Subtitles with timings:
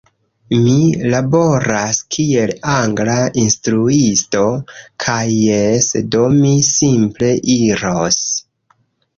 [0.67, 0.77] Mi
[1.13, 4.43] laboras kiel angla instruisto.
[5.05, 7.31] Kaj jes, do, mi simple
[7.61, 8.19] iros!